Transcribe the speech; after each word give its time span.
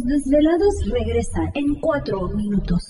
Los 0.00 0.24
Desvelados 0.24 0.74
regresa 0.90 1.50
en 1.52 1.74
4 1.74 2.28
minutos. 2.28 2.89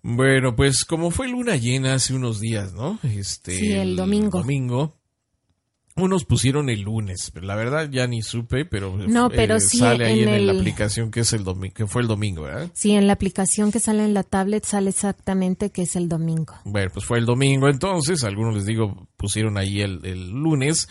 Bueno, 0.04 0.56
pues 0.56 0.84
como 0.84 1.12
fue 1.12 1.28
luna 1.28 1.56
llena 1.58 1.94
hace 1.94 2.14
unos 2.14 2.40
días, 2.40 2.74
¿no? 2.74 3.00
Este, 3.04 3.58
sí, 3.58 3.72
el 3.74 3.96
domingo. 3.96 4.40
domingo. 4.40 4.98
Unos 5.98 6.24
pusieron 6.24 6.70
el 6.70 6.82
lunes, 6.82 7.32
pero 7.34 7.46
la 7.46 7.56
verdad 7.56 7.90
ya 7.92 8.08
ni 8.08 8.22
supe, 8.22 8.64
pero, 8.64 8.96
no, 8.96 9.30
pero 9.30 9.60
sí 9.60 9.80
sale 9.80 10.06
ahí 10.06 10.22
en, 10.22 10.30
el... 10.30 10.48
la 10.48 10.54
aplicación 10.54 11.12
que 11.12 11.20
es 11.20 11.34
el 11.34 11.44
domingo, 11.44 11.74
que 11.76 11.86
fue 11.86 12.02
el 12.02 12.08
domingo, 12.08 12.44
¿verdad? 12.44 12.72
Sí, 12.74 12.92
en 12.92 13.08
la 13.08 13.14
aplicación 13.14 13.74
que 13.74 13.82
sale 13.82 14.06
en 14.06 14.14
la 14.14 14.24
tablet 14.24 14.64
sale 14.64 14.90
exactamente 14.90 15.70
que 15.70 15.82
es 15.82 15.98
el 15.98 16.08
domingo. 16.08 16.56
Bueno, 16.64 16.90
pues 16.94 17.06
fue 17.06 17.20
el 17.20 17.26
domingo 17.26 17.68
entonces, 17.68 18.24
algunos 18.24 18.56
les 18.56 18.66
digo 18.66 19.10
pusieron 19.18 19.58
ahí 19.58 19.82
el, 19.82 20.00
el 20.06 20.30
lunes. 20.30 20.88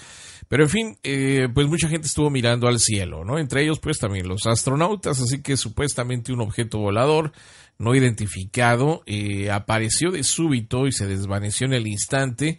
Pero 0.51 0.65
en 0.65 0.69
fin, 0.69 0.99
eh, 1.05 1.47
pues 1.55 1.69
mucha 1.69 1.89
gente 1.89 2.09
estuvo 2.09 2.29
mirando 2.29 2.67
al 2.67 2.81
cielo, 2.81 3.25
¿no? 3.25 3.39
Entre 3.39 3.63
ellos 3.63 3.79
pues 3.79 3.99
también 3.99 4.27
los 4.27 4.49
astronautas, 4.49 5.21
así 5.21 5.43
que 5.43 5.57
supuestamente 5.57 6.33
un 6.33 6.41
objeto 6.41 6.79
volador 6.79 7.31
no 7.79 7.95
identificado 7.95 9.05
eh, 9.07 9.49
apareció 9.53 10.11
de 10.11 10.25
súbito 10.25 10.89
y 10.89 10.93
se 10.93 11.07
desvaneció 11.07 11.69
en 11.69 11.75
el 11.75 11.87
instante. 11.87 12.59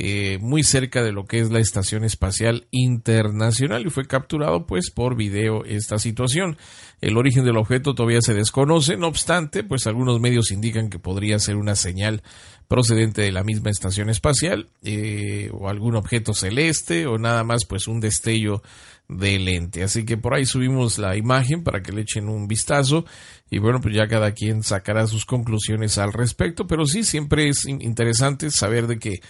Eh, 0.00 0.38
muy 0.40 0.62
cerca 0.62 1.02
de 1.02 1.10
lo 1.10 1.24
que 1.24 1.40
es 1.40 1.50
la 1.50 1.58
Estación 1.58 2.04
Espacial 2.04 2.68
Internacional 2.70 3.84
y 3.84 3.90
fue 3.90 4.06
capturado 4.06 4.64
pues 4.64 4.92
por 4.92 5.16
video 5.16 5.64
esta 5.64 5.98
situación. 5.98 6.56
El 7.00 7.16
origen 7.16 7.44
del 7.44 7.56
objeto 7.56 7.96
todavía 7.96 8.20
se 8.22 8.32
desconoce, 8.32 8.96
no 8.96 9.08
obstante, 9.08 9.64
pues 9.64 9.88
algunos 9.88 10.20
medios 10.20 10.52
indican 10.52 10.88
que 10.88 11.00
podría 11.00 11.40
ser 11.40 11.56
una 11.56 11.74
señal 11.74 12.22
procedente 12.68 13.22
de 13.22 13.32
la 13.32 13.42
misma 13.42 13.70
estación 13.70 14.08
espacial 14.08 14.68
eh, 14.84 15.50
o 15.52 15.68
algún 15.68 15.96
objeto 15.96 16.32
celeste 16.32 17.08
o 17.08 17.18
nada 17.18 17.42
más 17.42 17.64
pues 17.64 17.88
un 17.88 17.98
destello 17.98 18.62
de 19.08 19.38
lente. 19.38 19.82
Así 19.82 20.04
que 20.04 20.16
por 20.16 20.34
ahí 20.34 20.44
subimos 20.44 20.98
la 20.98 21.16
imagen 21.16 21.64
para 21.64 21.82
que 21.82 21.92
le 21.92 22.02
echen 22.02 22.28
un 22.28 22.46
vistazo 22.46 23.04
y 23.50 23.58
bueno, 23.58 23.80
pues 23.80 23.94
ya 23.94 24.06
cada 24.06 24.32
quien 24.32 24.62
sacará 24.62 25.06
sus 25.06 25.24
conclusiones 25.24 25.96
al 25.96 26.12
respecto, 26.12 26.66
pero 26.66 26.84
sí 26.84 27.02
siempre 27.02 27.48
es 27.48 27.66
interesante 27.66 28.50
saber 28.50 28.86
de 28.86 28.98
que 28.98 29.20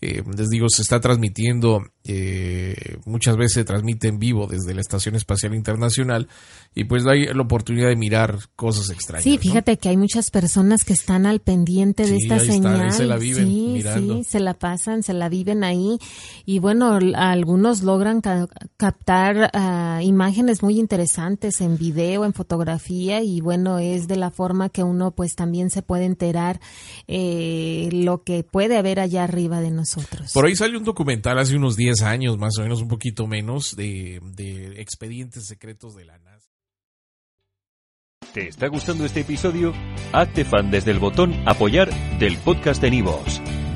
eh, 0.00 0.22
les 0.36 0.48
digo, 0.48 0.68
se 0.68 0.82
está 0.82 1.00
transmitiendo, 1.00 1.82
eh, 2.04 2.98
muchas 3.04 3.36
veces 3.36 3.54
se 3.54 3.64
transmite 3.64 4.06
en 4.06 4.20
vivo 4.20 4.46
desde 4.46 4.72
la 4.72 4.80
Estación 4.80 5.16
Espacial 5.16 5.54
Internacional 5.56 6.28
y 6.72 6.84
pues 6.84 7.04
hay 7.06 7.24
la 7.24 7.42
oportunidad 7.42 7.88
de 7.88 7.96
mirar 7.96 8.38
cosas 8.54 8.90
extrañas. 8.90 9.24
Sí, 9.24 9.38
fíjate 9.38 9.76
que 9.76 9.88
hay 9.88 9.96
muchas 9.96 10.30
personas 10.30 10.84
que 10.84 10.92
están 10.92 11.26
al 11.26 11.40
pendiente 11.40 12.06
de 12.06 12.16
esta 12.16 12.38
señal. 12.38 12.92
se 12.92 13.06
la 13.06 13.16
viven 13.16 13.46
sí, 13.46 13.70
mirando. 13.74 14.18
Sí, 14.18 14.24
se 14.24 14.38
la 14.38 14.54
pasan, 14.54 15.02
se 15.02 15.14
la 15.14 15.28
viven 15.28 15.64
ahí 15.64 15.98
y 16.46 16.60
bueno, 16.60 16.96
algunos 17.16 17.82
logran 17.82 18.20
captar 18.76 19.27
uh, 19.36 20.00
imágenes 20.02 20.62
muy 20.62 20.78
interesantes 20.78 21.60
en 21.60 21.76
video, 21.76 22.24
en 22.24 22.32
fotografía 22.32 23.22
y 23.22 23.40
bueno, 23.40 23.78
es 23.78 24.08
de 24.08 24.16
la 24.16 24.30
forma 24.30 24.68
que 24.68 24.82
uno 24.82 25.10
pues 25.12 25.34
también 25.34 25.70
se 25.70 25.82
puede 25.82 26.04
enterar 26.04 26.60
eh, 27.06 27.88
lo 27.92 28.22
que 28.22 28.44
puede 28.44 28.76
haber 28.76 29.00
allá 29.00 29.24
arriba 29.24 29.60
de 29.60 29.70
nosotros. 29.70 30.32
Por 30.32 30.46
ahí 30.46 30.56
salió 30.56 30.78
un 30.78 30.84
documental 30.84 31.38
hace 31.38 31.56
unos 31.56 31.76
10 31.76 32.02
años, 32.02 32.38
más 32.38 32.58
o 32.58 32.62
menos 32.62 32.80
un 32.80 32.88
poquito 32.88 33.26
menos, 33.26 33.76
de, 33.76 34.20
de 34.34 34.80
expedientes 34.80 35.46
secretos 35.46 35.94
de 35.94 36.04
la 36.04 36.18
NASA. 36.18 36.48
¿Te 38.32 38.48
está 38.48 38.68
gustando 38.68 39.04
este 39.04 39.20
episodio? 39.20 39.72
Hazte 40.12 40.44
fan 40.44 40.70
desde 40.70 40.90
el 40.90 40.98
botón 40.98 41.34
apoyar 41.46 41.90
del 42.18 42.36
podcast 42.38 42.82
de 42.82 42.90
Nivos. 42.90 43.40